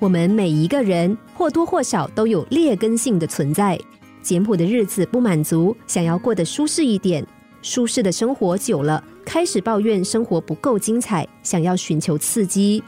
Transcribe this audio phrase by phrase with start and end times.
[0.00, 3.78] 我们每一个人或多或少都有劣根性的存在。
[4.22, 7.26] 简朴的日子不满足，想要过得舒适一点。
[7.62, 12.82] 舒适的生活久了，开始抱怨生活不够精彩，想要寻求刺激。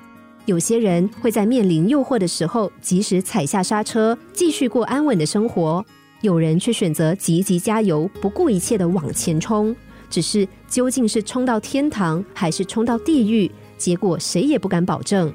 [0.46, 5.82] 有些人会在面临诱惑的时候，及时踩下刹车，继续过安稳的生活；
[6.20, 9.74] 有人却选择积极加油，不顾一切的往前冲。
[10.08, 15.32] 只是究竟是冲到天堂，还是冲到地狱，结果谁也不敢保证。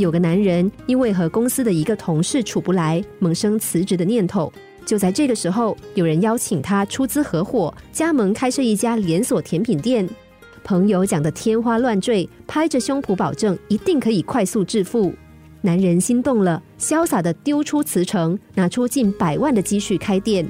[0.00, 4.52] 有个男人因为和公司的一个同事处不来，萌生辞职的念头。
[4.86, 10.08] 就在这个时候，有人邀请他出资合伙，加盟开设一家连锁甜品店。
[10.64, 15.12] 朋友讲的天花乱坠，拍着胸脯保证一定可以快速致富。
[15.60, 20.46] 男人心动了，潇洒的丢出辞呈，拿出近百万的积蓄开店。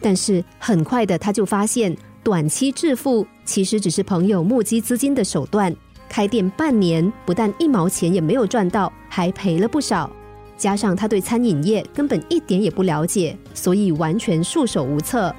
[0.00, 5.74] 但是很快的，他就发现短期致富其实只是朋友募集资金的手段。
[6.12, 10.10] 开店半年，不但一毛钱也没有赚到，还赔了不少。
[10.58, 15.34] 加上他对餐饮业根本一点也不了解，所以完全束手无策。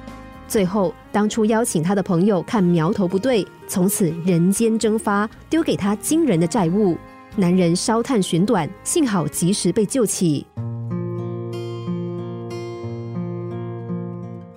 [0.48, 6.98] 最后，当初邀请他的朋友看苗头不对，从此人间蒸发，丢给他惊人的债务。
[7.36, 10.44] 男人烧炭寻短，幸好及时被救起。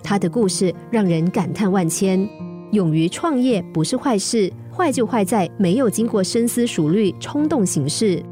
[0.02, 2.28] 他的故事让人感叹万千。
[2.72, 8.22] 勇于创业不是坏事，坏就坏在没有经过深思熟虑，冲动行事。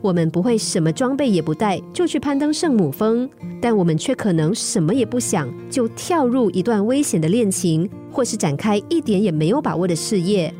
[0.00, 10.52] 我们不会什么装备也不带就去攀登圣母峰，但我们却可能什么也不想就跳入一段危险的恋情，或是展开一点也没有把握的事业。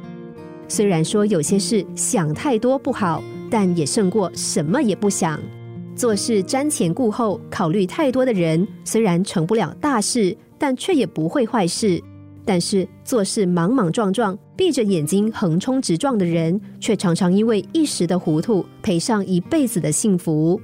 [0.69, 5.41] 虽然说有些事想太多不好，但也胜过什么也不想。
[5.97, 12.01] 做事瞻前顾后，考虑太多的人，虽然成不了大事，但却也不会坏事。
[12.45, 20.61] 但是做事莽莽撞撞、闭着眼睛横冲直撞的人，却常常因为一时的糊涂，赔上一辈子的幸福。